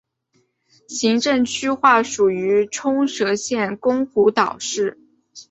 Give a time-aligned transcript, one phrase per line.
[0.87, 4.97] 行政区划属于冲绳县宫古岛市。